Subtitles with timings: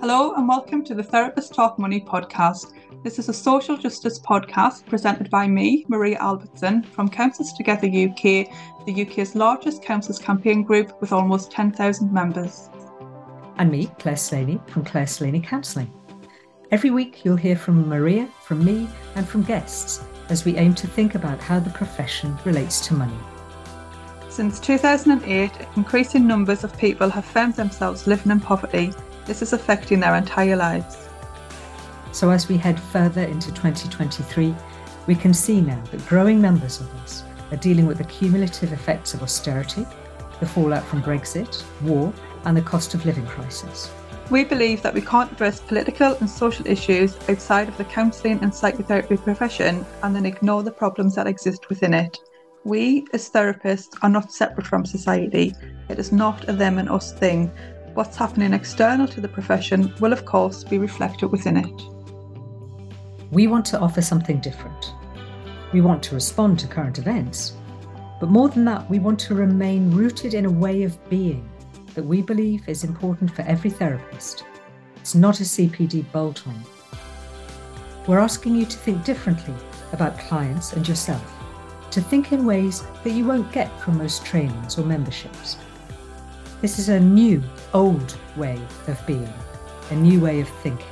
[0.00, 2.72] Hello and welcome to the Therapist Talk Money podcast.
[3.02, 8.48] This is a social justice podcast presented by me, Maria Albertson, from Counsellors Together UK,
[8.86, 12.70] the UK's largest counsellors campaign group with almost 10,000 members.
[13.56, 15.92] And me, Claire Slaney, from Claire Slaney Counselling.
[16.70, 20.86] Every week you'll hear from Maria, from me, and from guests as we aim to
[20.86, 23.18] think about how the profession relates to money.
[24.28, 28.92] Since 2008, increasing numbers of people have found themselves living in poverty.
[29.28, 31.06] This is affecting their entire lives.
[32.12, 34.54] So, as we head further into 2023,
[35.06, 39.12] we can see now that growing numbers of us are dealing with the cumulative effects
[39.12, 39.86] of austerity,
[40.40, 42.10] the fallout from Brexit, war,
[42.46, 43.90] and the cost of living crisis.
[44.30, 48.54] We believe that we can't address political and social issues outside of the counselling and
[48.54, 52.18] psychotherapy profession and then ignore the problems that exist within it.
[52.64, 55.54] We, as therapists, are not separate from society.
[55.90, 57.50] It is not a them and us thing.
[57.98, 61.82] What's happening external to the profession will, of course, be reflected within it.
[63.32, 64.94] We want to offer something different.
[65.72, 67.54] We want to respond to current events.
[68.20, 71.50] But more than that, we want to remain rooted in a way of being
[71.96, 74.44] that we believe is important for every therapist.
[74.98, 76.62] It's not a CPD bolt on.
[78.06, 79.56] We're asking you to think differently
[79.92, 81.34] about clients and yourself,
[81.90, 85.56] to think in ways that you won't get from most trainings or memberships.
[86.60, 87.42] This is a new,
[87.74, 89.32] old way of being,
[89.90, 90.86] a new way of thinking.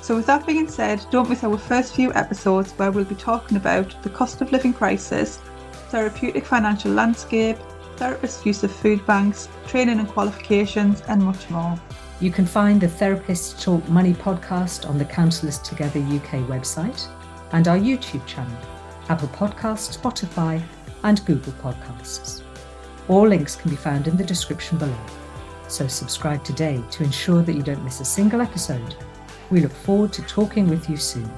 [0.00, 3.56] So, with that being said, don't miss our first few episodes where we'll be talking
[3.56, 5.40] about the cost of living crisis,
[5.88, 7.56] therapeutic financial landscape,
[7.96, 11.80] therapists' use of food banks, training and qualifications, and much more.
[12.20, 17.08] You can find the Therapists Talk Money podcast on the Counsellors Together UK website
[17.52, 18.56] and our YouTube channel,
[19.08, 20.62] Apple Podcasts, Spotify,
[21.02, 22.42] and Google Podcasts.
[23.08, 25.23] All links can be found in the description below.
[25.68, 28.96] So subscribe today to ensure that you don't miss a single episode
[29.50, 31.30] we look forward to talking with you soon.